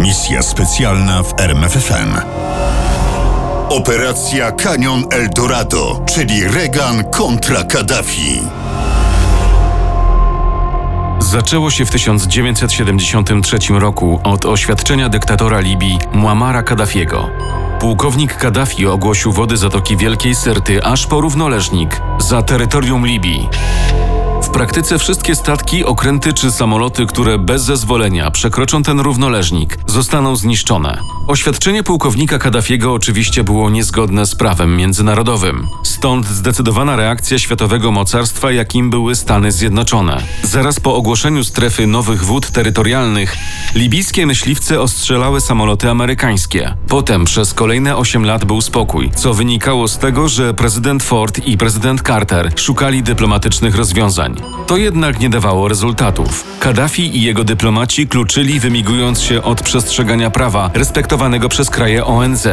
Misja 0.00 0.42
specjalna 0.42 1.22
w 1.22 1.40
RMFFM. 1.40 2.14
Operacja 3.68 4.52
Canyon 4.52 5.04
Eldorado, 5.10 6.00
czyli 6.14 6.44
Reagan 6.44 7.04
kontra 7.04 7.64
Kaddafi. 7.64 8.40
Zaczęło 11.18 11.70
się 11.70 11.84
w 11.84 11.90
1973 11.90 13.58
roku 13.70 14.20
od 14.24 14.44
oświadczenia 14.44 15.08
dyktatora 15.08 15.60
Libii 15.60 15.98
Muamara 16.12 16.62
Kaddafiego. 16.62 17.30
Pułkownik 17.80 18.36
Kaddafi 18.36 18.86
ogłosił 18.86 19.32
wody 19.32 19.56
Zatoki 19.56 19.96
Wielkiej 19.96 20.34
Syrty 20.34 20.84
aż 20.84 21.06
po 21.06 21.20
równoleżnik 21.20 22.00
za 22.18 22.42
terytorium 22.42 23.06
Libii. 23.06 23.48
W 24.50 24.52
praktyce 24.52 24.98
wszystkie 24.98 25.34
statki, 25.34 25.84
okręty 25.84 26.32
czy 26.32 26.52
samoloty, 26.52 27.06
które 27.06 27.38
bez 27.38 27.62
zezwolenia 27.62 28.30
przekroczą 28.30 28.82
ten 28.82 29.00
równoleżnik, 29.00 29.78
zostaną 29.86 30.36
zniszczone. 30.36 30.98
Oświadczenie 31.26 31.82
pułkownika 31.82 32.38
Kaddafiego 32.38 32.92
oczywiście 32.92 33.44
było 33.44 33.70
niezgodne 33.70 34.26
z 34.26 34.34
prawem 34.34 34.76
międzynarodowym. 34.76 35.68
Stąd 35.82 36.26
zdecydowana 36.26 36.96
reakcja 36.96 37.38
światowego 37.38 37.92
mocarstwa, 37.92 38.52
jakim 38.52 38.90
były 38.90 39.14
Stany 39.14 39.52
Zjednoczone. 39.52 40.22
Zaraz 40.42 40.80
po 40.80 40.94
ogłoszeniu 40.94 41.44
strefy 41.44 41.86
nowych 41.86 42.24
wód 42.24 42.50
terytorialnych, 42.50 43.36
libijskie 43.74 44.26
myśliwce 44.26 44.80
ostrzelały 44.80 45.40
samoloty 45.40 45.90
amerykańskie. 45.90 46.74
Potem 46.88 47.24
przez 47.24 47.54
kolejne 47.54 47.96
8 47.96 48.24
lat 48.26 48.44
był 48.44 48.60
spokój, 48.60 49.10
co 49.16 49.34
wynikało 49.34 49.88
z 49.88 49.98
tego, 49.98 50.28
że 50.28 50.54
prezydent 50.54 51.02
Ford 51.02 51.46
i 51.46 51.58
prezydent 51.58 52.02
Carter 52.06 52.52
szukali 52.56 53.02
dyplomatycznych 53.02 53.76
rozwiązań. 53.76 54.39
To 54.66 54.76
jednak 54.76 55.20
nie 55.20 55.30
dawało 55.30 55.68
rezultatów. 55.68 56.44
Kaddafi 56.60 57.16
i 57.16 57.22
jego 57.22 57.44
dyplomaci 57.44 58.06
kluczyli, 58.08 58.60
wymigując 58.60 59.20
się 59.22 59.42
od 59.42 59.62
przestrzegania 59.62 60.30
prawa 60.30 60.70
respektowanego 60.74 61.48
przez 61.48 61.70
kraje 61.70 62.04
ONZ. 62.04 62.48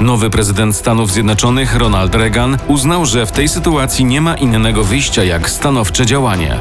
Nowy 0.00 0.30
prezydent 0.30 0.76
Stanów 0.76 1.12
Zjednoczonych 1.12 1.76
Ronald 1.76 2.14
Reagan 2.14 2.56
uznał, 2.68 3.06
że 3.06 3.26
w 3.26 3.32
tej 3.32 3.48
sytuacji 3.48 4.04
nie 4.04 4.20
ma 4.20 4.34
innego 4.34 4.84
wyjścia 4.84 5.24
jak 5.24 5.50
stanowcze 5.50 6.06
działanie. 6.06 6.58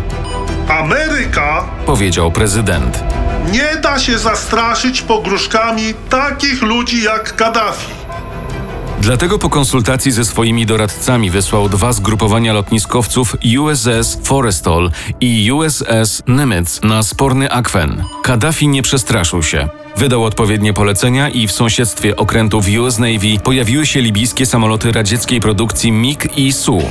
Ameryka 0.69 1.63
Powiedział 1.85 2.31
prezydent. 2.31 3.03
nie 3.52 3.81
da 3.81 3.99
się 3.99 4.17
zastraszyć 4.17 5.02
pogróżkami 5.02 5.93
takich 6.09 6.61
ludzi 6.61 7.03
jak 7.03 7.35
Kaddafi. 7.35 7.91
Dlatego 9.01 9.39
po 9.39 9.49
konsultacji 9.49 10.11
ze 10.11 10.25
swoimi 10.25 10.65
doradcami 10.65 11.29
wysłał 11.29 11.69
dwa 11.69 11.93
zgrupowania 11.93 12.53
lotniskowców 12.53 13.35
USS 13.59 14.19
Forrestal 14.23 14.91
i 15.21 15.51
USS 15.51 16.23
Nimitz 16.27 16.81
na 16.83 17.03
sporny 17.03 17.51
akwen. 17.51 18.03
Kaddafi 18.23 18.67
nie 18.67 18.81
przestraszył 18.81 19.43
się. 19.43 19.69
Wydał 19.97 20.23
odpowiednie 20.23 20.73
polecenia 20.73 21.29
i 21.29 21.47
w 21.47 21.51
sąsiedztwie 21.51 22.15
okrętów 22.15 22.65
US 22.79 22.99
Navy 22.99 23.39
pojawiły 23.43 23.85
się 23.85 24.01
libijskie 24.01 24.45
samoloty 24.45 24.91
radzieckiej 24.91 25.39
produkcji 25.39 25.91
MiG 25.91 26.37
i 26.37 26.53
Su. 26.53 26.81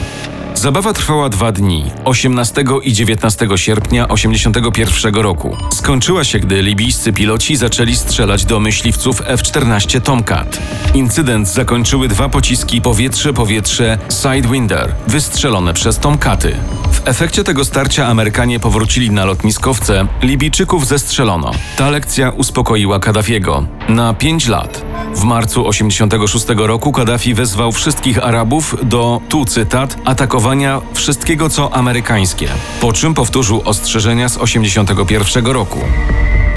Zabawa 0.56 0.92
trwała 0.92 1.28
dwa 1.28 1.52
dni, 1.52 1.84
18 2.04 2.64
i 2.82 2.92
19 2.92 3.48
sierpnia 3.56 4.06
1981 4.06 5.14
roku. 5.14 5.56
Skończyła 5.74 6.24
się, 6.24 6.38
gdy 6.38 6.62
libijscy 6.62 7.12
piloci 7.12 7.56
zaczęli 7.56 7.96
strzelać 7.96 8.44
do 8.44 8.60
myśliwców 8.60 9.22
F-14 9.26 10.00
Tomcat. 10.00 10.58
Incydent 10.94 11.48
zakończyły 11.48 12.08
dwa 12.08 12.28
pociski 12.28 12.80
powietrze-powietrze 12.80 13.98
Sidewinder, 14.08 14.94
wystrzelone 15.06 15.74
przez 15.74 15.98
Tomcaty. 15.98 16.56
W 16.92 17.08
efekcie 17.08 17.44
tego 17.44 17.64
starcia 17.64 18.06
Amerykanie 18.06 18.60
powrócili 18.60 19.10
na 19.10 19.24
lotniskowce, 19.24 20.06
Libijczyków 20.22 20.86
zestrzelono. 20.86 21.50
Ta 21.76 21.90
lekcja 21.90 22.30
uspokoiła 22.30 22.98
Kaddafiego 22.98 23.66
na 23.88 24.14
5 24.14 24.48
lat. 24.48 24.85
W 25.16 25.24
marcu 25.24 25.66
86 25.66 26.46
roku 26.56 26.92
Kaddafi 26.92 27.34
wezwał 27.34 27.72
wszystkich 27.72 28.24
Arabów 28.24 28.76
do, 28.82 29.20
tu 29.28 29.44
cytat, 29.44 29.96
atakowania 30.04 30.80
wszystkiego 30.94 31.50
co 31.50 31.74
amerykańskie, 31.74 32.48
po 32.80 32.92
czym 32.92 33.14
powtórzył 33.14 33.62
ostrzeżenia 33.64 34.28
z 34.28 34.36
81 34.38 35.46
roku. 35.46 35.78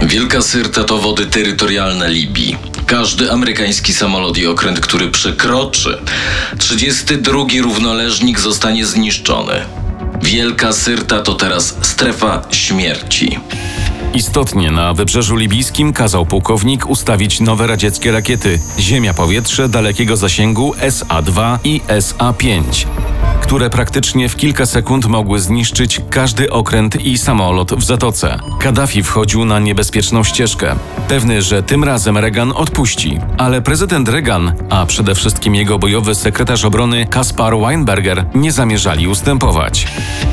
Wielka 0.01 0.41
Syrta 0.41 0.83
to 0.83 0.97
wody 0.97 1.25
terytorialne 1.25 2.09
Libii. 2.09 2.57
Każdy 2.85 3.31
amerykański 3.31 3.93
samolot 3.93 4.37
i 4.37 4.47
okręt, 4.47 4.79
który 4.79 5.11
przekroczy 5.11 6.01
32 6.57 7.45
równoleżnik 7.61 8.39
zostanie 8.39 8.85
zniszczony. 8.85 9.53
Wielka 10.21 10.73
Syrta 10.73 11.21
to 11.21 11.33
teraz 11.33 11.75
strefa 11.81 12.41
śmierci. 12.51 13.39
Istotnie 14.13 14.71
na 14.71 14.93
wybrzeżu 14.93 15.35
libijskim 15.35 15.93
kazał 15.93 16.25
pułkownik 16.25 16.89
ustawić 16.89 17.39
nowe 17.39 17.67
radzieckie 17.67 18.11
rakiety. 18.11 18.59
Ziemia-Powietrze 18.79 19.69
dalekiego 19.69 20.17
zasięgu 20.17 20.73
SA-2 20.79 21.57
i 21.63 21.81
SA-5, 21.87 22.85
które 23.49 23.69
praktycznie 23.69 24.29
w 24.29 24.35
kilka 24.35 24.65
sekund 24.65 25.05
mogły 25.05 25.39
zniszczyć 25.39 26.01
każdy 26.09 26.49
okręt 26.49 27.01
i 27.01 27.17
samolot 27.17 27.73
w 27.73 27.83
zatoce. 27.83 28.39
Kaddafi 28.59 29.03
wchodził 29.03 29.45
na 29.45 29.59
niebezpieczną 29.59 30.23
ścieżkę, 30.23 30.75
pewny, 31.07 31.41
że 31.41 31.63
tym 31.63 31.83
razem 31.83 32.17
Reagan 32.17 32.51
odpuści, 32.55 33.19
ale 33.37 33.61
prezydent 33.61 34.09
Reagan, 34.09 34.53
a 34.69 34.85
przede 34.85 35.15
wszystkim 35.15 35.55
jego 35.55 35.79
bojowy 35.79 36.15
sekretarz 36.15 36.65
obrony 36.65 37.05
Kaspar 37.05 37.57
Weinberger 37.59 38.25
nie 38.35 38.51
zamierzali 38.51 39.07
ustępować. 39.07 39.87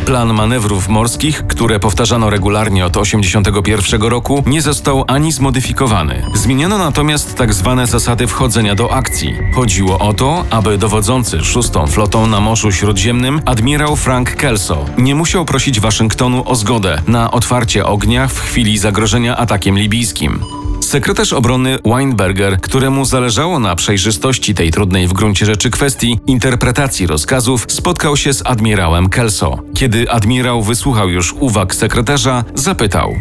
Plan 0.06 0.34
manewrów 0.34 0.88
morskich, 0.88 1.46
które 1.46 1.80
powtarzano 1.80 2.30
regularnie 2.30 2.86
od 2.86 2.92
1981 2.92 4.02
roku, 4.02 4.42
nie 4.46 4.62
został 4.62 5.04
ani 5.06 5.32
zmodyfikowany. 5.32 6.22
Zmieniono 6.34 6.78
natomiast 6.78 7.34
tak 7.34 7.54
zwane 7.54 7.86
zasady 7.86 8.26
wchodzenia 8.26 8.74
do 8.74 8.92
akcji. 8.92 9.34
Chodziło 9.54 9.98
o 9.98 10.14
to, 10.14 10.44
aby 10.50 10.78
dowodzący 10.78 11.44
szóstą 11.44 11.86
flotą 11.86 12.26
na 12.26 12.40
Morzu 12.40 12.72
Śródziemnym 12.72 13.05
admirał 13.44 13.96
Frank 13.96 14.36
Kelso 14.36 14.84
nie 14.98 15.14
musiał 15.14 15.44
prosić 15.44 15.80
Waszyngtonu 15.80 16.42
o 16.46 16.54
zgodę 16.54 17.02
na 17.06 17.30
otwarcie 17.30 17.86
ognia 17.86 18.28
w 18.28 18.40
chwili 18.40 18.78
zagrożenia 18.78 19.36
atakiem 19.36 19.78
libijskim. 19.78 20.40
Sekretarz 20.80 21.32
obrony 21.32 21.78
Weinberger, 21.84 22.60
któremu 22.60 23.04
zależało 23.04 23.58
na 23.58 23.74
przejrzystości 23.74 24.54
tej 24.54 24.70
trudnej 24.70 25.08
w 25.08 25.12
gruncie 25.12 25.46
rzeczy 25.46 25.70
kwestii 25.70 26.20
interpretacji 26.26 27.06
rozkazów, 27.06 27.66
spotkał 27.68 28.16
się 28.16 28.32
z 28.32 28.46
admirałem 28.46 29.08
Kelso. 29.08 29.58
Kiedy 29.74 30.10
admirał 30.10 30.62
wysłuchał 30.62 31.10
już 31.10 31.32
uwag 31.32 31.74
sekretarza, 31.74 32.44
zapytał: 32.54 33.14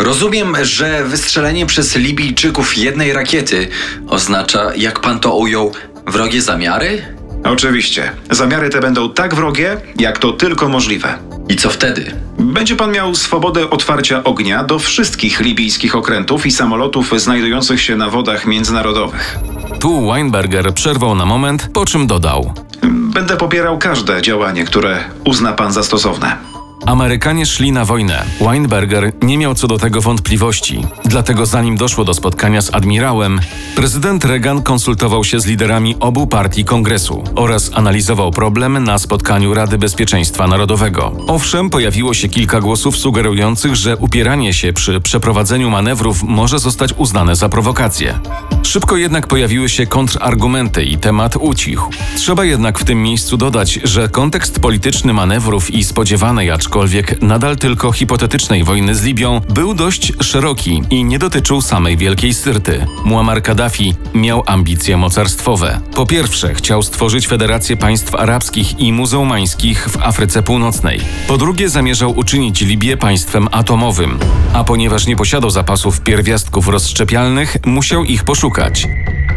Rozumiem, 0.00 0.56
że 0.62 1.04
wystrzelenie 1.04 1.66
przez 1.66 1.96
Libijczyków 1.96 2.78
jednej 2.78 3.12
rakiety 3.12 3.68
oznacza, 4.08 4.74
jak 4.76 5.00
pan 5.00 5.20
to 5.20 5.36
ujął, 5.36 5.72
wrogie 6.06 6.42
zamiary? 6.42 7.17
Oczywiście. 7.44 8.12
Zamiary 8.30 8.70
te 8.70 8.80
będą 8.80 9.10
tak 9.10 9.34
wrogie, 9.34 9.76
jak 9.98 10.18
to 10.18 10.32
tylko 10.32 10.68
możliwe. 10.68 11.18
I 11.48 11.56
co 11.56 11.70
wtedy? 11.70 12.12
Będzie 12.38 12.76
pan 12.76 12.92
miał 12.92 13.14
swobodę 13.14 13.70
otwarcia 13.70 14.24
ognia 14.24 14.64
do 14.64 14.78
wszystkich 14.78 15.40
libijskich 15.40 15.96
okrętów 15.96 16.46
i 16.46 16.50
samolotów 16.50 17.12
znajdujących 17.16 17.80
się 17.80 17.96
na 17.96 18.10
wodach 18.10 18.46
międzynarodowych. 18.46 19.38
Tu 19.80 20.06
Weinberger 20.12 20.74
przerwał 20.74 21.14
na 21.14 21.26
moment, 21.26 21.68
po 21.74 21.84
czym 21.84 22.06
dodał: 22.06 22.54
Będę 22.92 23.36
popierał 23.36 23.78
każde 23.78 24.22
działanie, 24.22 24.64
które 24.64 25.04
uzna 25.24 25.52
pan 25.52 25.72
za 25.72 25.82
stosowne. 25.82 26.57
Amerykanie 26.86 27.46
szli 27.46 27.72
na 27.72 27.84
wojnę. 27.84 28.24
Weinberger 28.40 29.12
nie 29.22 29.38
miał 29.38 29.54
co 29.54 29.68
do 29.68 29.78
tego 29.78 30.00
wątpliwości. 30.00 30.86
Dlatego 31.04 31.46
zanim 31.46 31.76
doszło 31.76 32.04
do 32.04 32.14
spotkania 32.14 32.62
z 32.62 32.74
admirałem, 32.74 33.40
prezydent 33.76 34.24
Reagan 34.24 34.62
konsultował 34.62 35.24
się 35.24 35.40
z 35.40 35.46
liderami 35.46 35.96
obu 36.00 36.26
partii 36.26 36.64
kongresu 36.64 37.24
oraz 37.34 37.70
analizował 37.74 38.30
problem 38.30 38.84
na 38.84 38.98
spotkaniu 38.98 39.54
Rady 39.54 39.78
Bezpieczeństwa 39.78 40.46
Narodowego. 40.46 41.12
Owszem, 41.26 41.70
pojawiło 41.70 42.14
się 42.14 42.28
kilka 42.28 42.60
głosów 42.60 42.96
sugerujących, 42.96 43.76
że 43.76 43.96
upieranie 43.96 44.52
się 44.52 44.72
przy 44.72 45.00
przeprowadzeniu 45.00 45.70
manewrów 45.70 46.22
może 46.22 46.58
zostać 46.58 46.94
uznane 46.96 47.36
za 47.36 47.48
prowokację. 47.48 48.18
Szybko 48.62 48.96
jednak 48.96 49.26
pojawiły 49.26 49.68
się 49.68 49.86
kontrargumenty 49.86 50.84
i 50.84 50.98
temat 50.98 51.36
ucichł. 51.36 51.90
Trzeba 52.16 52.44
jednak 52.44 52.78
w 52.78 52.84
tym 52.84 53.02
miejscu 53.02 53.36
dodać, 53.36 53.80
że 53.84 54.08
kontekst 54.08 54.60
polityczny 54.60 55.12
manewrów 55.12 55.70
i 55.70 55.84
spodziewanej, 55.84 56.50
aczkolwiek 56.50 56.77
nadal 57.20 57.56
tylko 57.56 57.92
hipotetycznej 57.92 58.64
wojny 58.64 58.94
z 58.94 59.02
Libią 59.02 59.40
był 59.54 59.74
dość 59.74 60.12
szeroki 60.20 60.82
i 60.90 61.04
nie 61.04 61.18
dotyczył 61.18 61.60
samej 61.60 61.96
Wielkiej 61.96 62.34
Syrty. 62.34 62.86
Muammar 63.04 63.42
Kaddafi 63.42 63.94
miał 64.14 64.42
ambicje 64.46 64.96
mocarstwowe. 64.96 65.80
Po 65.94 66.06
pierwsze, 66.06 66.54
chciał 66.54 66.82
stworzyć 66.82 67.26
Federację 67.26 67.76
Państw 67.76 68.14
Arabskich 68.14 68.80
i 68.80 68.92
Muzułmańskich 68.92 69.88
w 69.88 70.02
Afryce 70.02 70.42
Północnej. 70.42 71.00
Po 71.28 71.38
drugie, 71.38 71.68
zamierzał 71.68 72.18
uczynić 72.18 72.60
Libię 72.60 72.96
państwem 72.96 73.48
atomowym. 73.52 74.18
A 74.54 74.64
ponieważ 74.64 75.06
nie 75.06 75.16
posiadał 75.16 75.50
zapasów 75.50 76.00
pierwiastków 76.00 76.68
rozszczepialnych, 76.68 77.56
musiał 77.66 78.04
ich 78.04 78.24
poszukać. 78.24 78.88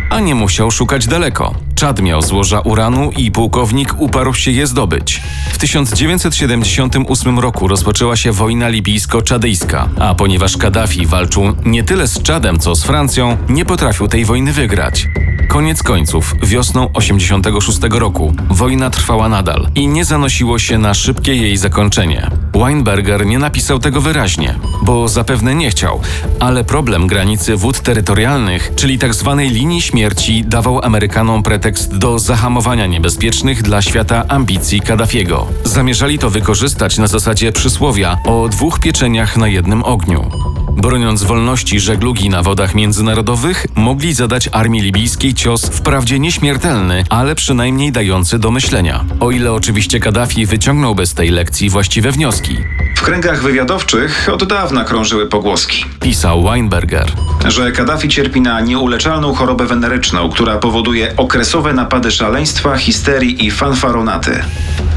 A 0.10 0.20
nie 0.20 0.36
musiał 0.36 0.72
szukać 0.72 1.08
daleko. 1.08 1.56
Czad 1.76 2.02
miał 2.02 2.22
złoża 2.22 2.60
uranu 2.60 3.12
i 3.12 3.32
pułkownik 3.32 4.02
uparł 4.02 4.34
się 4.34 4.52
je 4.52 4.68
zdobyć. 4.68 5.22
W 5.62 5.64
1978 5.64 7.40
roku 7.40 7.68
rozpoczęła 7.68 8.16
się 8.16 8.32
wojna 8.32 8.70
libijsko-czadyjska, 8.70 9.90
a 10.00 10.16
ponieważ 10.16 10.58
Kaddafi 10.58 11.06
walczył 11.06 11.44
nie 11.66 11.84
tyle 11.84 12.08
z 12.08 12.24
Czadem, 12.24 12.60
co 12.60 12.76
z 12.76 12.84
Francją, 12.84 13.38
nie 13.50 13.66
potrafił 13.66 14.08
tej 14.08 14.26
wojny 14.26 14.54
wygrać. 14.54 15.08
Koniec 15.50 15.84
końców, 15.84 16.36
wiosną 16.44 16.90
86 16.94 17.80
roku, 17.90 18.34
wojna 18.50 18.90
trwała 18.90 19.30
nadal 19.30 19.68
i 19.76 19.88
nie 19.88 20.06
zanosiło 20.06 20.60
się 20.60 20.78
na 20.78 20.94
szybkie 20.94 21.36
jej 21.36 21.58
zakończenie. 21.58 22.30
Weinberger 22.62 23.26
nie 23.26 23.40
napisał 23.40 23.80
tego 23.80 24.02
wyraźnie, 24.02 24.56
bo 24.82 25.08
zapewne 25.08 25.56
nie 25.56 25.70
chciał, 25.70 26.02
ale 26.40 26.64
problem 26.64 27.08
granicy 27.08 27.56
wód 27.56 27.80
terytorialnych, 27.80 28.72
czyli 28.76 29.00
tzw. 29.00 29.42
linii 29.50 29.82
śmierci, 29.82 30.44
dawał 30.46 30.86
Amerykanom 30.86 31.44
pretekst 31.44 31.98
do 31.98 32.20
zahamowania 32.20 32.86
niebezpiecznych 32.86 33.62
dla 33.62 33.82
świata 33.82 34.26
ambicji 34.28 34.82
Kaddafiego. 34.82 35.48
Zamierzali 35.64 36.20
to 36.20 36.30
wykorzystać 36.30 36.98
na 36.98 37.08
zasadzie 37.08 37.52
przysłowia 37.52 38.18
o 38.26 38.50
dwóch 38.50 38.80
pieczeniach 38.80 39.38
na 39.38 39.48
jednym 39.48 39.84
ogniu. 39.84 40.51
Broniąc 40.78 41.24
wolności 41.24 41.80
żeglugi 41.80 42.30
na 42.30 42.44
wodach 42.44 42.76
międzynarodowych, 42.76 43.66
mogli 43.76 44.14
zadać 44.14 44.50
armii 44.52 44.82
libijskiej 44.82 45.34
cios 45.34 45.66
wprawdzie 45.66 46.20
nieśmiertelny, 46.20 47.04
ale 47.10 47.36
przynajmniej 47.36 47.92
dający 47.92 48.40
do 48.40 48.52
myślenia. 48.52 49.06
O 49.20 49.32
ile 49.32 49.54
oczywiście 49.54 50.00
Kaddafi 50.00 50.46
wyciągnąłby 50.46 51.06
z 51.06 51.14
tej 51.14 51.30
lekcji 51.30 51.70
właściwe 51.70 52.12
wnioski, 52.12 52.58
W 52.96 53.02
kręgach 53.02 53.42
wywiadowczych 53.44 54.30
od 54.34 54.44
dawna 54.44 54.84
krążyły 54.84 55.28
pogłoski, 55.28 55.86
pisał 56.00 56.44
Weinberger. 56.44 57.12
że 57.48 57.72
Kaddafi 57.72 58.10
cierpi 58.10 58.42
na 58.42 58.62
nieuleczalną 58.62 59.34
chorobę 59.34 59.66
weneryczną, 59.66 60.30
która 60.30 60.58
powoduje 60.58 61.14
okresowe 61.18 61.74
napady 61.74 62.12
szaleństwa, 62.12 62.78
histerii 62.78 63.46
i 63.46 63.52
fanfaronaty. 63.52 64.44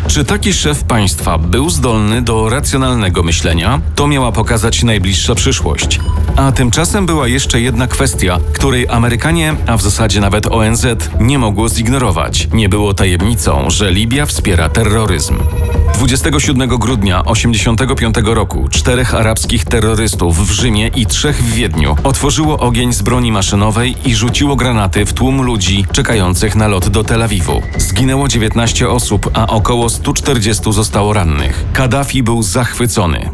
Czy 0.09 0.25
taki 0.25 0.53
szef 0.53 0.85
państwa 0.85 1.39
był 1.39 1.71
zdolny 1.71 2.23
do 2.23 2.49
racjonalnego 2.49 3.23
myślenia? 3.23 3.81
To 3.95 4.06
miała 4.06 4.33
pokazać 4.33 4.83
najbliższa 4.83 5.35
przyszłość. 5.35 6.01
A 6.37 6.53
tymczasem 6.53 7.06
była 7.06 7.29
jeszcze 7.29 7.61
jedna 7.61 7.87
kwestia, 7.87 8.39
której 8.53 8.89
Amerykanie, 8.89 9.56
a 9.67 9.77
w 9.77 9.83
zasadzie 9.83 10.21
nawet 10.21 10.47
ONZ, 10.47 10.87
nie 11.21 11.39
mogło 11.39 11.69
zignorować. 11.69 12.49
Nie 12.53 12.69
było 12.69 12.95
tajemnicą, 12.95 13.71
że 13.71 13.91
Libia 13.91 14.27
wspiera 14.27 14.69
terroryzm. 14.69 15.35
27 15.95 16.69
grudnia 16.69 17.23
1985 17.23 18.15
roku 18.35 18.69
czterech 18.69 19.15
arabskich 19.15 19.65
terrorystów 19.65 20.49
w 20.49 20.51
Rzymie 20.51 20.89
i 20.89 21.06
trzech 21.06 21.43
w 21.43 21.55
Wiedniu 21.55 21.97
otworzyło 22.05 22.59
ogień 22.59 22.93
z 22.93 23.03
broni 23.03 23.33
maszynowej 23.33 23.97
i 24.05 24.15
rzuciło 24.15 24.56
granaty 24.56 25.06
w 25.06 25.12
tłum 25.12 25.43
ludzi 25.43 25.87
czekających 25.93 26.56
na 26.56 26.69
lot 26.69 26.89
do 26.89 27.05
Tel 27.05 27.23
Awiwu. 27.23 27.62
Zginęło 27.79 28.29
19 28.29 28.89
osób, 28.89 29.31
a 29.35 29.47
około 29.47 29.89
140 29.94 30.73
zostało 30.73 31.12
rannych. 31.12 31.64
Kaddafi 31.73 32.23
był 32.23 32.43
zachwycony. 32.43 33.31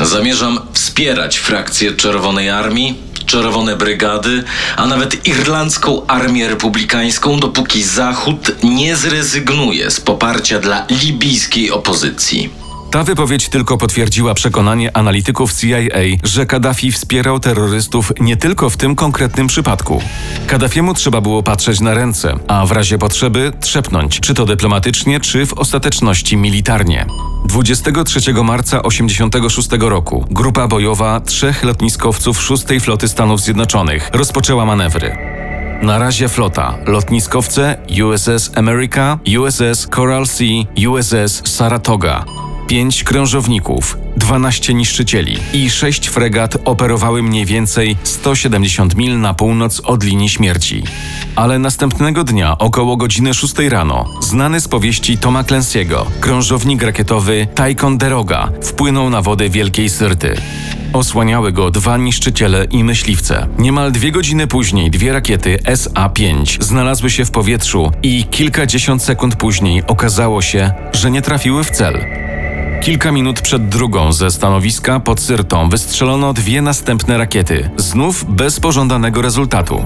Zamierzam 0.00 0.58
wspierać 0.72 1.36
frakcję 1.36 1.92
Czerwonej 1.92 2.50
Armii, 2.50 2.94
Czerwone 3.26 3.76
Brygady, 3.76 4.44
a 4.76 4.86
nawet 4.86 5.26
Irlandzką 5.26 6.06
Armię 6.06 6.48
Republikańską, 6.48 7.40
dopóki 7.40 7.82
Zachód 7.82 8.52
nie 8.62 8.96
zrezygnuje 8.96 9.90
z 9.90 10.00
poparcia 10.00 10.58
dla 10.58 10.86
libijskiej 11.02 11.70
opozycji. 11.70 12.65
Ta 12.96 13.04
wypowiedź 13.04 13.48
tylko 13.48 13.78
potwierdziła 13.78 14.34
przekonanie 14.34 14.96
analityków 14.96 15.52
CIA, 15.54 15.78
że 16.24 16.46
Kaddafi 16.46 16.92
wspierał 16.92 17.40
terrorystów 17.40 18.12
nie 18.20 18.36
tylko 18.36 18.70
w 18.70 18.76
tym 18.76 18.96
konkretnym 18.96 19.46
przypadku. 19.46 20.02
Kaddafiemu 20.46 20.94
trzeba 20.94 21.20
było 21.20 21.42
patrzeć 21.42 21.80
na 21.80 21.94
ręce, 21.94 22.34
a 22.48 22.66
w 22.66 22.72
razie 22.72 22.98
potrzeby 22.98 23.52
trzepnąć, 23.60 24.20
czy 24.20 24.34
to 24.34 24.46
dyplomatycznie, 24.46 25.20
czy 25.20 25.46
w 25.46 25.54
ostateczności 25.54 26.36
militarnie. 26.36 27.06
23 27.48 28.32
marca 28.32 28.80
1986 28.80 29.68
roku 29.80 30.24
grupa 30.30 30.68
bojowa 30.68 31.20
trzech 31.20 31.64
lotniskowców 31.64 32.42
6 32.42 32.64
Floty 32.80 33.08
Stanów 33.08 33.40
Zjednoczonych 33.40 34.10
rozpoczęła 34.12 34.64
manewry. 34.64 35.16
Na 35.82 35.98
razie 35.98 36.28
flota, 36.28 36.78
lotniskowce 36.86 37.76
USS 38.04 38.50
America, 38.54 39.18
USS 39.38 39.88
Coral 39.94 40.26
Sea, 40.26 40.64
USS 40.88 41.42
Saratoga. 41.44 42.24
Pięć 42.66 43.04
krążowników, 43.04 43.98
12 44.16 44.74
niszczycieli 44.74 45.36
i 45.52 45.70
sześć 45.70 46.06
fregat 46.06 46.56
operowały 46.64 47.22
mniej 47.22 47.44
więcej 47.44 47.96
170 48.02 48.96
mil 48.96 49.20
na 49.20 49.34
północ 49.34 49.80
od 49.80 50.04
linii 50.04 50.28
śmierci. 50.28 50.82
Ale 51.36 51.58
następnego 51.58 52.24
dnia, 52.24 52.58
około 52.58 52.96
godziny 52.96 53.34
6 53.34 53.54
rano, 53.58 54.04
znany 54.20 54.60
z 54.60 54.68
powieści 54.68 55.18
Toma 55.18 55.42
Clancy'ego, 55.42 56.04
krążownik 56.20 56.82
rakietowy 56.82 57.48
Ticonderoga 57.54 58.48
wpłynął 58.62 59.10
na 59.10 59.22
wody 59.22 59.50
Wielkiej 59.50 59.88
Syrty. 59.88 60.36
Osłaniały 60.92 61.52
go 61.52 61.70
dwa 61.70 61.96
niszczyciele 61.96 62.64
i 62.64 62.84
myśliwce. 62.84 63.48
Niemal 63.58 63.92
dwie 63.92 64.12
godziny 64.12 64.46
później 64.46 64.90
dwie 64.90 65.12
rakiety 65.12 65.58
SA-5 65.64 66.62
znalazły 66.62 67.10
się 67.10 67.24
w 67.24 67.30
powietrzu 67.30 67.92
i 68.02 68.24
kilkadziesiąt 68.24 69.02
sekund 69.02 69.36
później 69.36 69.82
okazało 69.86 70.42
się, 70.42 70.72
że 70.92 71.10
nie 71.10 71.22
trafiły 71.22 71.64
w 71.64 71.70
cel. 71.70 72.04
Kilka 72.86 73.12
minut 73.12 73.40
przed 73.40 73.68
drugą 73.68 74.12
ze 74.12 74.30
stanowiska 74.30 75.00
pod 75.00 75.20
Syrtą 75.20 75.68
wystrzelono 75.68 76.32
dwie 76.32 76.62
następne 76.62 77.18
rakiety, 77.18 77.70
znów 77.76 78.24
bez 78.28 78.60
pożądanego 78.60 79.22
rezultatu. 79.22 79.84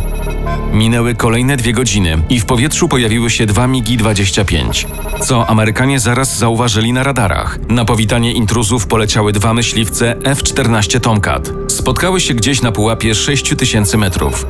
Minęły 0.73 1.15
kolejne 1.15 1.57
dwie 1.57 1.73
godziny 1.73 2.23
i 2.31 2.41
w 2.41 2.47
powietrzu 2.47 2.89
pojawiły 2.89 3.31
się 3.31 3.47
dwa 3.47 3.69
MiGi-25, 3.69 4.87
co 5.21 5.51
Amerykanie 5.51 6.01
zaraz 6.01 6.39
zauważyli 6.39 6.93
na 6.93 7.03
radarach. 7.03 7.59
Na 7.69 7.85
powitanie 7.85 8.33
intruzów 8.33 8.87
poleciały 8.87 9.33
dwa 9.33 9.55
myśliwce 9.55 10.17
F-14 10.25 11.01
Tomcat. 11.01 11.53
Spotkały 11.69 12.21
się 12.21 12.35
gdzieś 12.35 12.63
na 12.63 12.73
pułapie 12.73 13.15
6000 13.15 13.99
metrów. 13.99 14.47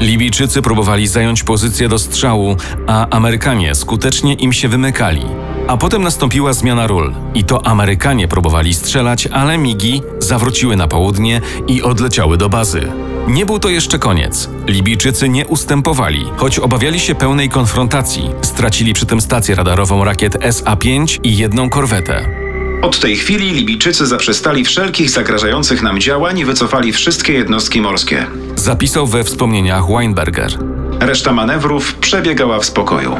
Libijczycy 0.00 0.62
próbowali 0.62 1.06
zająć 1.06 1.42
pozycję 1.42 1.88
do 1.88 1.98
strzału, 1.98 2.56
a 2.86 3.08
Amerykanie 3.08 3.74
skutecznie 3.74 4.34
im 4.34 4.52
się 4.52 4.68
wymykali. 4.68 5.22
A 5.68 5.76
potem 5.76 6.02
nastąpiła 6.02 6.52
zmiana 6.52 6.86
ról 6.86 7.14
i 7.34 7.44
to 7.44 7.66
Amerykanie 7.66 8.28
próbowali 8.28 8.74
strzelać, 8.74 9.26
ale 9.26 9.58
migi 9.58 10.02
zawróciły 10.18 10.76
na 10.76 10.88
południe 10.88 11.40
i 11.68 11.82
odleciały 11.82 12.36
do 12.36 12.48
bazy. 12.48 12.92
Nie 13.28 13.46
był 13.46 13.58
to 13.58 13.68
jeszcze 13.68 13.98
koniec. 13.98 14.50
Libijczycy 14.66 15.28
nie 15.28 15.46
ustępowali, 15.46 16.24
choć 16.36 16.58
obawiali 16.58 17.00
się 17.00 17.14
pełnej 17.14 17.48
konfrontacji. 17.48 18.30
Stracili 18.42 18.94
przy 18.94 19.06
tym 19.06 19.20
stację 19.20 19.54
radarową 19.54 20.04
rakiet 20.04 20.36
SA-5 20.40 21.20
i 21.22 21.36
jedną 21.36 21.70
korwetę. 21.70 22.41
Od 22.82 23.00
tej 23.00 23.16
chwili 23.16 23.52
Libijczycy 23.52 24.06
zaprzestali 24.06 24.64
wszelkich 24.64 25.10
zagrażających 25.10 25.82
nam 25.82 26.00
działań 26.00 26.38
i 26.38 26.44
wycofali 26.44 26.92
wszystkie 26.92 27.32
jednostki 27.32 27.80
morskie. 27.80 28.26
Zapisał 28.56 29.06
we 29.06 29.24
wspomnieniach 29.24 29.86
Weinberger. 29.86 30.58
Reszta 31.00 31.32
manewrów 31.32 31.94
przebiegała 31.94 32.58
w 32.58 32.64
spokoju. 32.64 33.16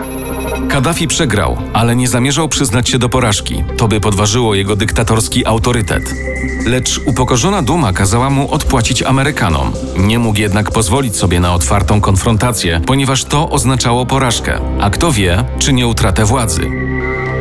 Kaddafi 0.69 1.09
przegrał, 1.09 1.59
ale 1.73 1.97
nie 1.97 2.09
zamierzał 2.09 2.49
przyznać 2.49 2.89
się 2.89 2.99
do 2.99 3.09
porażki. 3.09 3.65
To 3.77 3.89
by 3.89 4.01
podważyło 4.01 4.55
jego 4.55 4.77
dyktatorski 4.77 5.47
autorytet. 5.47 6.15
Lecz 6.67 7.01
upokorzona 7.07 7.63
duma 7.63 7.93
kazała 7.93 8.31
mu 8.31 8.53
odpłacić 8.53 9.03
Amerykanom. 9.03 9.73
Nie 9.97 10.19
mógł 10.19 10.39
jednak 10.39 10.71
pozwolić 10.71 11.17
sobie 11.17 11.41
na 11.41 11.55
otwartą 11.55 12.01
konfrontację, 12.01 12.81
ponieważ 12.87 13.25
to 13.25 13.51
oznaczało 13.51 14.07
porażkę, 14.07 14.61
a 14.81 14.91
kto 14.91 15.13
wie, 15.13 15.45
czy 15.59 15.73
nie 15.73 15.87
utratę 15.87 16.25
władzy. 16.25 16.92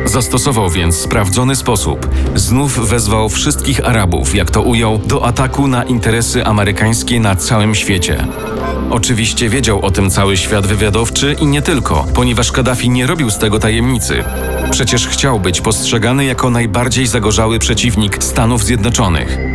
Zastosował 0.04 0.70
więc 0.70 0.96
sprawdzony 0.96 1.56
sposób. 1.56 2.08
Znów 2.34 2.88
wezwał 2.88 3.28
wszystkich 3.28 3.88
Arabów, 3.88 4.34
jak 4.34 4.50
to 4.50 4.62
ujął, 4.62 4.98
do 4.98 5.24
ataku 5.24 5.68
na 5.68 5.84
interesy 5.84 6.44
amerykańskie 6.44 7.20
na 7.20 7.36
całym 7.36 7.74
świecie. 7.74 8.26
Oczywiście 8.90 9.48
wiedział 9.48 9.84
o 9.84 9.90
tym 9.90 10.10
cały 10.10 10.36
świat 10.36 10.66
wywiadowczy 10.66 11.36
i 11.40 11.46
nie 11.46 11.62
tylko, 11.62 12.06
ponieważ 12.14 12.52
Kaddafi 12.52 12.90
nie 12.90 13.06
robił 13.06 13.30
z 13.30 13.38
tego 13.38 13.58
tajemnicy. 13.58 14.24
Przecież 14.70 15.06
chciał 15.06 15.40
być 15.40 15.60
postrzegany 15.60 16.24
jako 16.24 16.50
najbardziej 16.50 17.06
zagorzały 17.06 17.58
przeciwnik 17.58 18.24
Stanów 18.24 18.64
Zjednoczonych. 18.64 19.51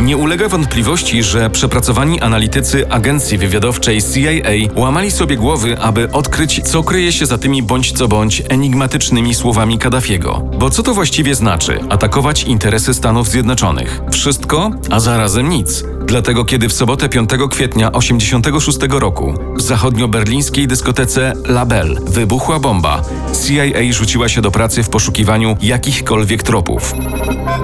Nie 0.00 0.16
ulega 0.16 0.48
wątpliwości, 0.48 1.22
że 1.22 1.50
przepracowani 1.50 2.20
analitycy 2.20 2.88
agencji 2.90 3.38
wywiadowczej 3.38 4.02
CIA 4.02 4.30
łamali 4.74 5.10
sobie 5.10 5.36
głowy, 5.36 5.78
aby 5.78 6.12
odkryć, 6.12 6.60
co 6.64 6.82
kryje 6.82 7.12
się 7.12 7.26
za 7.26 7.38
tymi 7.38 7.62
bądź 7.62 7.92
co 7.92 8.08
bądź 8.08 8.42
enigmatycznymi 8.48 9.34
słowami 9.34 9.78
Kaddafiego. 9.78 10.42
Bo 10.58 10.70
co 10.70 10.82
to 10.82 10.94
właściwie 10.94 11.34
znaczy 11.34 11.80
atakować 11.88 12.42
interesy 12.42 12.94
Stanów 12.94 13.28
Zjednoczonych? 13.28 14.00
Wszystko, 14.12 14.70
a 14.90 15.00
zarazem 15.00 15.48
nic. 15.48 15.84
Dlatego 16.10 16.44
kiedy 16.44 16.68
w 16.68 16.72
sobotę 16.72 17.08
5 17.08 17.30
kwietnia 17.50 17.92
86 17.92 18.78
roku 18.90 19.34
w 19.56 19.62
zachodnio-berlińskiej 19.62 20.66
dyskotece 20.66 21.32
La 21.44 21.66
Belle 21.66 22.00
wybuchła 22.06 22.58
bomba, 22.58 23.02
CIA 23.46 23.92
rzuciła 23.92 24.28
się 24.28 24.42
do 24.42 24.50
pracy 24.50 24.82
w 24.82 24.88
poszukiwaniu 24.88 25.56
jakichkolwiek 25.62 26.42
tropów. 26.42 26.94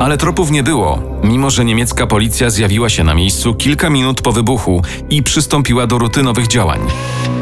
Ale 0.01 0.19
tropów 0.19 0.51
nie 0.51 0.63
było, 0.63 1.03
mimo 1.25 1.51
że 1.51 1.65
niemiecka 1.65 2.07
policja 2.07 2.51
zjawiła 2.51 2.89
się 2.89 3.05
na 3.05 3.15
miejscu 3.15 3.55
kilka 3.55 3.91
minut 3.91 4.21
po 4.21 4.33
wybuchu 4.33 4.83
i 5.11 5.23
przystąpiła 5.23 5.87
do 5.87 5.99
rutynowych 5.99 6.47
działań. 6.47 6.81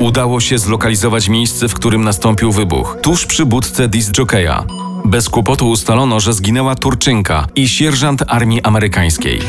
Udało 0.00 0.40
się 0.40 0.58
zlokalizować 0.58 1.28
miejsce, 1.28 1.68
w 1.68 1.74
którym 1.74 2.04
nastąpił 2.04 2.52
wybuch, 2.52 2.96
tuż 3.02 3.26
przy 3.26 3.46
budce 3.46 3.88
discjockeya. 3.88 4.64
Bez 5.04 5.28
kłopotu 5.28 5.70
ustalono, 5.70 6.20
że 6.20 6.32
zginęła 6.32 6.74
Turczynka 6.74 7.46
i 7.54 7.68
sierżant 7.68 8.24
armii 8.28 8.62
amerykańskiej. 8.62 9.40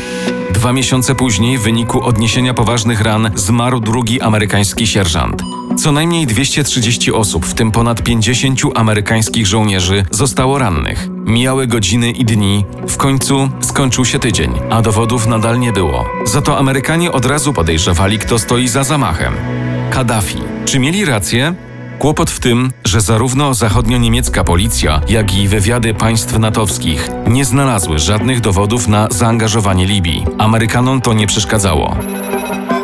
Dwa 0.50 0.72
miesiące 0.72 1.14
później 1.14 1.58
w 1.58 1.62
wyniku 1.62 2.02
odniesienia 2.02 2.54
poważnych 2.54 3.00
ran 3.00 3.30
zmarł 3.34 3.80
drugi 3.80 4.20
amerykański 4.20 4.86
sierżant. 4.86 5.42
Co 5.78 5.92
najmniej 5.92 6.26
230 6.26 7.12
osób, 7.12 7.46
w 7.46 7.54
tym 7.54 7.72
ponad 7.72 8.02
50 8.02 8.60
amerykańskich 8.74 9.46
żołnierzy, 9.46 10.04
zostało 10.10 10.58
rannych. 10.58 11.08
Mijały 11.10 11.66
godziny 11.66 12.10
i 12.10 12.24
dni, 12.24 12.64
w 12.88 12.96
końcu 12.96 13.50
skończył 13.60 14.04
się 14.04 14.18
tydzień, 14.18 14.52
a 14.70 14.82
dowodów 14.82 15.26
nadal 15.26 15.58
nie 15.58 15.72
było. 15.72 16.04
Za 16.24 16.42
to 16.42 16.58
Amerykanie 16.58 17.12
od 17.12 17.26
razu 17.26 17.52
podejrzewali, 17.52 18.18
kto 18.18 18.38
stoi 18.38 18.68
za 18.68 18.84
zamachem. 18.84 19.34
Kaddafi. 19.90 20.38
Czy 20.64 20.78
mieli 20.78 21.04
rację? 21.04 21.54
Kłopot 21.98 22.30
w 22.30 22.40
tym, 22.40 22.72
że 22.96 23.00
zarówno 23.00 23.54
zachodnio-niemiecka 23.54 24.44
policja, 24.44 25.00
jak 25.08 25.34
i 25.34 25.48
wywiady 25.48 25.94
państw 25.94 26.38
natowskich 26.38 27.08
nie 27.26 27.44
znalazły 27.44 27.98
żadnych 27.98 28.40
dowodów 28.40 28.88
na 28.88 29.08
zaangażowanie 29.10 29.86
Libii. 29.86 30.26
Amerykanom 30.38 31.00
to 31.00 31.12
nie 31.12 31.26
przeszkadzało. 31.26 31.96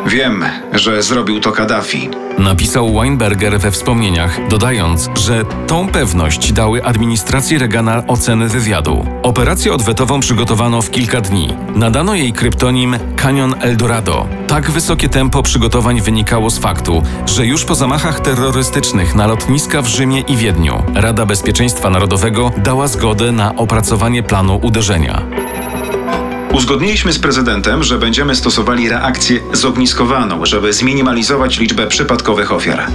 Wiem, 0.05 0.45
że 0.73 1.03
zrobił 1.03 1.39
to 1.39 1.51
Kaddafi. 1.51 2.09
Napisał 2.43 2.93
Weinberger 2.93 3.59
we 3.59 3.71
wspomnieniach, 3.71 4.47
dodając, 4.49 5.09
że 5.15 5.45
tą 5.67 5.87
pewność 5.87 6.53
dały 6.53 6.83
administracji 6.83 7.57
Reagana 7.57 8.03
oceny 8.07 8.47
wywiadu. 8.47 9.05
Operację 9.23 9.73
odwetową 9.73 10.19
przygotowano 10.19 10.81
w 10.81 10.91
kilka 10.91 11.21
dni. 11.21 11.53
Nadano 11.75 12.15
jej 12.15 12.33
kryptonim 12.33 12.95
Canyon 13.15 13.55
Eldorado. 13.61 14.27
Tak 14.47 14.71
wysokie 14.71 15.09
tempo 15.09 15.43
przygotowań 15.43 16.01
wynikało 16.01 16.49
z 16.49 16.57
faktu, 16.57 17.03
że 17.25 17.45
już 17.45 17.65
po 17.65 17.75
zamachach 17.75 18.19
terrorystycznych 18.19 19.15
na 19.15 19.27
lotniska 19.27 19.81
w 19.81 19.87
Rzymie 19.87 20.19
i 20.19 20.37
Wiedniu 20.37 20.83
Rada 20.95 21.25
Bezpieczeństwa 21.25 21.89
Narodowego 21.89 22.51
dała 22.57 22.87
zgodę 22.87 23.31
na 23.31 23.55
opracowanie 23.55 24.23
planu 24.23 24.59
uderzenia. 24.63 25.21
Uzgodniliśmy 26.53 27.13
z 27.13 27.19
prezydentem, 27.19 27.83
że 27.83 27.97
będziemy 27.97 28.35
stosowali 28.35 28.89
reakcję 28.89 29.39
zogniskowaną, 29.53 30.45
żeby 30.45 30.73
zminimalizować 30.73 31.59
liczbę 31.59 31.87
przypadkowych 31.87 32.51
ofiar. 32.51 32.87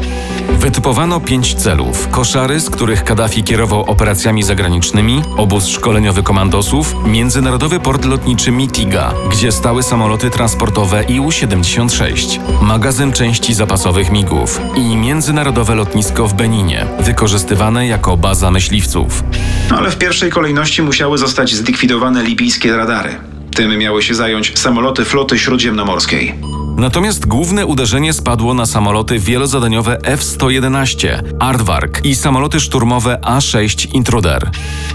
Wytypowano 0.58 1.20
pięć 1.20 1.54
celów: 1.54 2.08
koszary, 2.08 2.60
z 2.60 2.70
których 2.70 3.04
Kaddafi 3.04 3.44
kierował 3.44 3.82
operacjami 3.82 4.42
zagranicznymi, 4.42 5.22
obóz 5.36 5.66
szkoleniowy 5.66 6.22
komandosów, 6.22 6.94
międzynarodowy 7.06 7.80
port 7.80 8.04
lotniczy 8.04 8.50
Mitiga, 8.50 9.14
gdzie 9.30 9.52
stały 9.52 9.82
samoloty 9.82 10.30
transportowe 10.30 11.04
IU-76, 11.04 12.38
magazyn 12.62 13.12
części 13.12 13.54
zapasowych 13.54 14.10
MIGów 14.10 14.60
i 14.76 14.96
międzynarodowe 14.96 15.74
lotnisko 15.74 16.28
w 16.28 16.34
Beninie, 16.34 16.86
wykorzystywane 17.00 17.86
jako 17.86 18.16
baza 18.16 18.50
myśliwców. 18.50 19.24
Ale 19.70 19.90
w 19.90 19.98
pierwszej 19.98 20.30
kolejności 20.30 20.82
musiały 20.82 21.18
zostać 21.18 21.54
zlikwidowane 21.54 22.22
libijskie 22.22 22.76
radary. 22.76 23.37
Tym 23.58 23.78
miały 23.78 24.02
się 24.02 24.14
zająć 24.14 24.58
samoloty 24.58 25.04
floty 25.04 25.38
śródziemnomorskiej. 25.38 26.34
Natomiast 26.76 27.26
główne 27.26 27.66
uderzenie 27.66 28.12
spadło 28.12 28.54
na 28.54 28.66
samoloty 28.66 29.18
wielozadaniowe 29.18 29.98
F-111 30.04 31.08
Aardvark 31.40 32.04
i 32.04 32.14
samoloty 32.14 32.60
szturmowe 32.60 33.18
A-6 33.22 33.94
Intruder. 33.94 34.50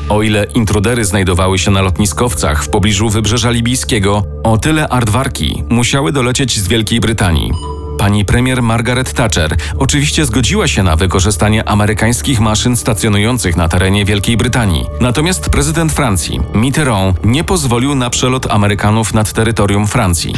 O 0.09 0.21
ile 0.21 0.43
Intrudery 0.43 1.05
znajdowały 1.05 1.59
się 1.59 1.71
na 1.71 1.81
lotniskowcach 1.81 2.63
w 2.63 2.69
pobliżu 2.69 3.09
wybrzeża 3.09 3.49
libijskiego, 3.49 4.23
o 4.43 4.57
tyle 4.57 4.87
Aardvarki 4.89 5.63
musiały 5.69 6.11
dolecieć 6.11 6.59
z 6.59 6.67
Wielkiej 6.67 6.99
Brytanii. 6.99 7.72
Pani 8.03 8.25
premier 8.25 8.61
Margaret 8.63 9.13
Thatcher 9.13 9.55
oczywiście 9.77 10.25
zgodziła 10.25 10.67
się 10.67 10.83
na 10.83 10.95
wykorzystanie 10.95 11.69
amerykańskich 11.69 12.39
maszyn 12.39 12.77
stacjonujących 12.77 13.55
na 13.55 13.67
terenie 13.69 14.05
Wielkiej 14.05 14.37
Brytanii. 14.37 14.85
Natomiast 15.01 15.49
prezydent 15.49 15.91
Francji, 15.91 16.39
Mitterrand, 16.55 17.25
nie 17.25 17.43
pozwolił 17.43 17.95
na 17.95 18.09
przelot 18.09 18.51
Amerykanów 18.51 19.13
nad 19.13 19.33
terytorium 19.33 19.87
Francji. 19.87 20.33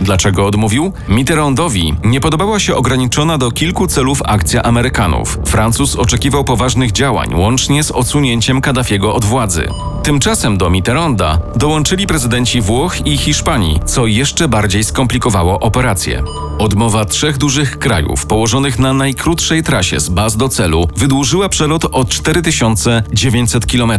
Dlaczego 0.00 0.46
odmówił? 0.46 0.92
Mitterrandowi 1.08 1.94
nie 2.04 2.20
podobała 2.20 2.60
się 2.60 2.76
ograniczona 2.76 3.38
do 3.38 3.50
kilku 3.50 3.86
celów 3.86 4.22
akcja 4.24 4.62
Amerykanów. 4.62 5.38
Francuz 5.46 5.96
oczekiwał 5.96 6.44
poważnych 6.44 6.92
działań, 6.92 7.34
łącznie 7.34 7.84
z 7.84 7.90
odsunięciem 7.90 8.60
Kaddafiego 8.60 9.14
od 9.14 9.24
władzy. 9.24 9.68
Tymczasem 10.02 10.58
do 10.58 10.70
Mitterranda 10.70 11.38
dołączyli 11.56 12.06
prezydenci 12.06 12.60
Włoch 12.60 13.06
i 13.06 13.16
Hiszpanii, 13.16 13.80
co 13.84 14.06
jeszcze 14.06 14.48
bardziej 14.48 14.84
skomplikowało 14.84 15.60
operację. 15.60 16.22
Odmowa 16.58 17.04
trzech 17.04 17.38
dużych 17.38 17.78
krajów 17.78 18.26
położonych 18.26 18.78
na 18.78 18.92
najkrótszej 18.92 19.62
trasie 19.62 20.00
z 20.00 20.08
baz 20.08 20.36
do 20.36 20.48
celu 20.48 20.88
wydłużyła 20.96 21.48
przelot 21.48 21.84
o 21.92 22.04
4900 22.04 23.66
km. 23.66 23.92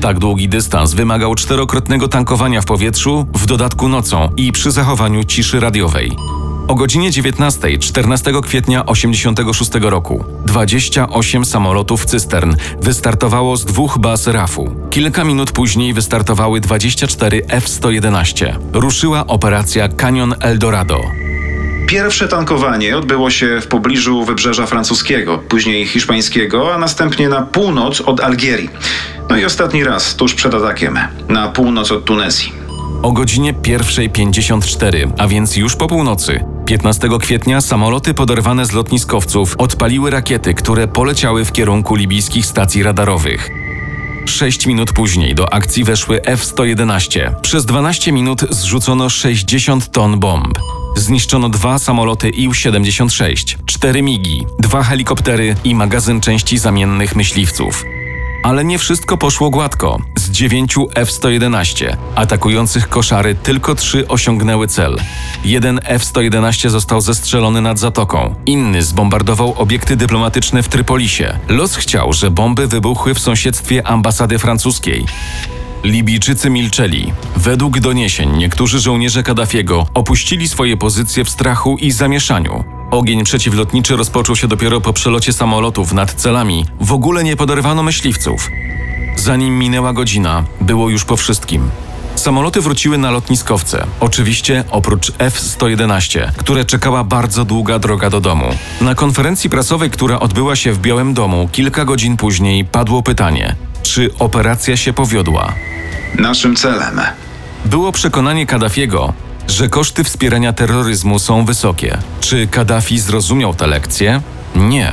Tak 0.00 0.18
długi 0.18 0.48
dystans 0.48 0.94
wymagał 0.94 1.34
czterokrotnego 1.34 2.08
tankowania 2.08 2.60
w 2.60 2.64
powietrzu, 2.64 3.26
w 3.34 3.46
dodatku 3.46 3.88
nocą 3.88 4.28
i 4.36 4.52
przy 4.52 4.70
zachowaniu 4.70 5.24
ciszy 5.24 5.60
radiowej. 5.60 6.16
O 6.68 6.74
godzinie 6.74 7.10
19 7.10 7.78
14 7.78 8.32
kwietnia 8.42 8.86
86 8.86 9.70
roku 9.80 10.24
28 10.46 11.44
samolotów 11.44 12.04
cystern 12.04 12.56
wystartowało 12.82 13.56
z 13.56 13.64
dwóch 13.64 13.98
baz 13.98 14.26
RAF-u. 14.26 14.74
Kilka 14.90 15.24
minut 15.24 15.52
później 15.52 15.94
wystartowały 15.94 16.60
24 16.60 17.42
F-111. 17.48 18.56
Ruszyła 18.72 19.26
operacja 19.26 19.88
Canyon 19.88 20.34
Eldorado. 20.40 21.19
Pierwsze 21.90 22.28
tankowanie 22.28 22.96
odbyło 22.96 23.30
się 23.30 23.60
w 23.60 23.66
pobliżu 23.66 24.24
wybrzeża 24.24 24.66
francuskiego, 24.66 25.38
później 25.38 25.86
hiszpańskiego, 25.86 26.74
a 26.74 26.78
następnie 26.78 27.28
na 27.28 27.42
północ 27.42 28.00
od 28.00 28.20
Algierii. 28.20 28.70
No 29.28 29.36
i 29.36 29.44
ostatni 29.44 29.84
raz, 29.84 30.16
tuż 30.16 30.34
przed 30.34 30.54
atakiem, 30.54 30.98
na 31.28 31.48
północ 31.48 31.92
od 31.92 32.04
Tunezji. 32.04 32.52
O 33.02 33.12
godzinie 33.12 33.54
1.54, 33.54 35.12
a 35.18 35.28
więc 35.28 35.56
już 35.56 35.76
po 35.76 35.88
północy, 35.88 36.44
15 36.66 37.08
kwietnia 37.20 37.60
samoloty 37.60 38.14
poderwane 38.14 38.66
z 38.66 38.72
lotniskowców 38.72 39.54
odpaliły 39.58 40.10
rakiety, 40.10 40.54
które 40.54 40.88
poleciały 40.88 41.44
w 41.44 41.52
kierunku 41.52 41.94
libijskich 41.94 42.46
stacji 42.46 42.82
radarowych. 42.82 43.50
Sześć 44.26 44.66
minut 44.66 44.92
później 44.92 45.34
do 45.34 45.52
akcji 45.52 45.84
weszły 45.84 46.22
F-111. 46.22 47.34
Przez 47.42 47.66
12 47.66 48.12
minut 48.12 48.40
zrzucono 48.50 49.08
60 49.08 49.90
ton 49.90 50.20
bomb. 50.20 50.58
Zniszczono 50.96 51.48
dwa 51.48 51.78
samoloty 51.78 52.30
IU-76, 52.30 53.56
cztery 53.66 54.02
migi, 54.02 54.46
dwa 54.58 54.82
helikoptery 54.82 55.56
i 55.64 55.74
magazyn 55.74 56.20
części 56.20 56.58
zamiennych 56.58 57.16
myśliwców. 57.16 57.84
Ale 58.42 58.64
nie 58.64 58.78
wszystko 58.78 59.16
poszło 59.16 59.50
gładko. 59.50 59.98
Z 60.16 60.30
dziewięciu 60.30 60.88
F-111 60.94 61.96
atakujących 62.14 62.88
koszary 62.88 63.34
tylko 63.34 63.74
trzy 63.74 64.08
osiągnęły 64.08 64.68
cel. 64.68 64.98
Jeden 65.44 65.80
F-111 65.84 66.68
został 66.68 67.00
zestrzelony 67.00 67.60
nad 67.60 67.78
zatoką, 67.78 68.34
inny 68.46 68.82
zbombardował 68.82 69.54
obiekty 69.56 69.96
dyplomatyczne 69.96 70.62
w 70.62 70.68
Trypolisie. 70.68 71.38
Los 71.48 71.76
chciał, 71.76 72.12
że 72.12 72.30
bomby 72.30 72.66
wybuchły 72.66 73.14
w 73.14 73.18
sąsiedztwie 73.18 73.86
ambasady 73.86 74.38
francuskiej. 74.38 75.06
Libijczycy 75.84 76.50
milczeli. 76.50 77.12
Według 77.36 77.78
doniesień 77.78 78.36
niektórzy 78.36 78.80
żołnierze 78.80 79.22
Kaddafiego 79.22 79.86
opuścili 79.94 80.48
swoje 80.48 80.76
pozycje 80.76 81.24
w 81.24 81.30
strachu 81.30 81.76
i 81.76 81.90
zamieszaniu. 81.90 82.64
Ogień 82.90 83.24
przeciwlotniczy 83.24 83.96
rozpoczął 83.96 84.36
się 84.36 84.48
dopiero 84.48 84.80
po 84.80 84.92
przelocie 84.92 85.32
samolotów 85.32 85.92
nad 85.92 86.14
celami. 86.14 86.64
W 86.80 86.92
ogóle 86.92 87.24
nie 87.24 87.36
poderwano 87.36 87.82
myśliwców. 87.82 88.50
Zanim 89.16 89.58
minęła 89.58 89.92
godzina, 89.92 90.44
było 90.60 90.90
już 90.90 91.04
po 91.04 91.16
wszystkim. 91.16 91.70
Samoloty 92.14 92.60
wróciły 92.60 92.98
na 92.98 93.10
lotniskowce, 93.10 93.86
oczywiście 94.00 94.64
oprócz 94.70 95.12
F-111, 95.18 96.32
które 96.36 96.64
czekała 96.64 97.04
bardzo 97.04 97.44
długa 97.44 97.78
droga 97.78 98.10
do 98.10 98.20
domu. 98.20 98.46
Na 98.80 98.94
konferencji 98.94 99.50
prasowej, 99.50 99.90
która 99.90 100.20
odbyła 100.20 100.56
się 100.56 100.72
w 100.72 100.78
Białym 100.78 101.14
Domu 101.14 101.48
kilka 101.52 101.84
godzin 101.84 102.16
później, 102.16 102.64
padło 102.64 103.02
pytanie: 103.02 103.56
czy 103.90 104.10
operacja 104.18 104.76
się 104.76 104.92
powiodła? 104.92 105.54
Naszym 106.18 106.56
celem 106.56 107.00
Było 107.64 107.92
przekonanie 107.92 108.46
Kaddafiego, 108.46 109.12
że 109.48 109.68
koszty 109.68 110.04
wspierania 110.04 110.52
terroryzmu 110.52 111.18
są 111.18 111.44
wysokie. 111.44 111.98
Czy 112.20 112.46
Kaddafi 112.46 112.98
zrozumiał 112.98 113.54
tę 113.54 113.66
lekcję? 113.66 114.20
Nie. 114.54 114.92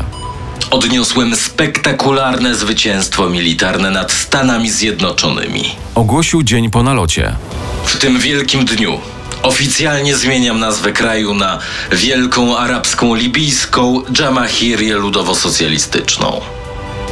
Odniosłem 0.72 1.36
spektakularne 1.36 2.56
zwycięstwo 2.56 3.30
militarne 3.30 3.92
nad 3.92 4.12
Stanami 4.12 4.72
Zjednoczonymi. 4.72 5.63
Ogłosił 5.96 6.44
dzień 6.44 6.72
po 6.72 6.84
nalocie. 6.84 7.36
W 7.86 7.98
tym 7.98 8.20
wielkim 8.20 8.66
dniu 8.66 9.00
Oficjalnie 9.44 10.16
zmieniam 10.16 10.60
nazwę 10.60 10.92
kraju 10.92 11.34
na 11.34 11.60
Wielką 11.92 12.58
Arabską 12.58 13.16
Libijską 13.16 14.01
Jamahirię 14.20 14.96
Ludowo-Socjalistyczną. 14.96 16.42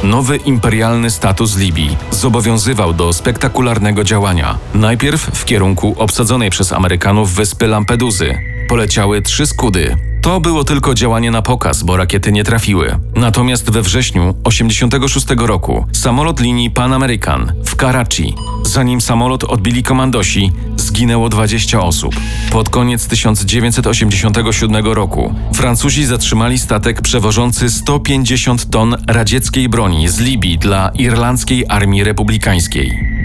Nowy 0.02 0.36
imperialny 0.36 1.10
status 1.10 1.56
Libii 1.56 1.96
zobowiązywał 2.10 2.92
do 2.92 3.12
spektakularnego 3.12 4.04
działania. 4.04 4.58
Najpierw 4.74 5.20
w 5.20 5.44
kierunku 5.44 5.94
obsadzonej 5.98 6.50
przez 6.50 6.72
Amerykanów 6.72 7.34
wyspy 7.34 7.66
Lampeduzy. 7.66 8.55
Poleciały 8.68 9.22
trzy 9.22 9.46
skudy. 9.46 9.96
To 10.22 10.40
było 10.40 10.64
tylko 10.64 10.94
działanie 10.94 11.30
na 11.30 11.42
pokaz, 11.42 11.82
bo 11.82 11.96
rakiety 11.96 12.32
nie 12.32 12.44
trafiły. 12.44 12.98
Natomiast 13.16 13.70
we 13.70 13.82
wrześniu 13.82 14.34
86 14.44 15.26
roku 15.38 15.86
samolot 15.92 16.40
linii 16.40 16.70
Pan 16.70 16.92
American 16.92 17.52
w 17.64 17.76
Karachi, 17.76 18.34
zanim 18.62 19.00
samolot 19.00 19.44
odbili 19.44 19.82
komandosi, 19.82 20.52
zginęło 20.76 21.28
20 21.28 21.80
osób. 21.80 22.14
Pod 22.50 22.70
koniec 22.70 23.06
1987 23.06 24.86
roku 24.86 25.34
Francuzi 25.54 26.04
zatrzymali 26.04 26.58
statek 26.58 27.02
przewożący 27.02 27.70
150 27.70 28.70
ton 28.70 28.96
radzieckiej 29.08 29.68
broni 29.68 30.08
z 30.08 30.18
Libii 30.18 30.58
dla 30.58 30.90
Irlandzkiej 30.94 31.64
Armii 31.68 32.04
Republikańskiej. 32.04 33.15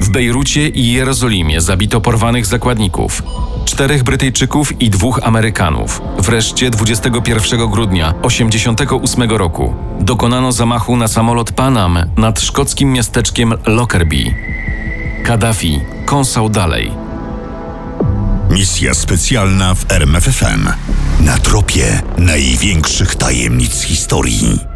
W 0.00 0.08
Bejrucie 0.10 0.68
i 0.68 0.92
Jerozolimie 0.92 1.60
zabito 1.60 2.00
porwanych 2.00 2.46
zakładników, 2.46 3.22
czterech 3.64 4.02
Brytyjczyków 4.02 4.82
i 4.82 4.90
dwóch 4.90 5.20
Amerykanów. 5.22 6.02
Wreszcie 6.18 6.70
21 6.70 7.70
grudnia 7.70 8.12
1988 8.12 9.30
roku 9.30 9.74
dokonano 10.00 10.52
zamachu 10.52 10.96
na 10.96 11.08
samolot 11.08 11.52
Panam 11.52 11.98
nad 12.16 12.40
szkockim 12.40 12.92
miasteczkiem 12.92 13.54
Lockerbie. 13.66 14.34
Kaddafi 15.24 15.80
kąsał 16.06 16.48
dalej. 16.48 16.92
Misja 18.50 18.94
specjalna 18.94 19.74
w 19.74 19.92
RMFFM. 19.92 20.68
Na 21.20 21.38
tropie 21.38 22.02
największych 22.18 23.14
tajemnic 23.14 23.82
historii. 23.82 24.69